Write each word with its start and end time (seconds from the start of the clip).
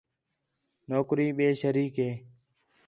نوکری 0.89 1.27
ٻئے 1.37 1.47
شہریک 1.59 1.95
ہِے 2.03 2.11